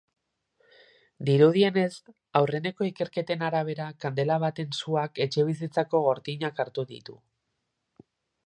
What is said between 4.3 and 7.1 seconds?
baten suak etxebizitzako gortinak hartu